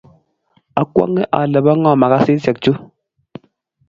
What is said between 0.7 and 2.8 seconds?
akwonge ale bo ngo makasisiek chu.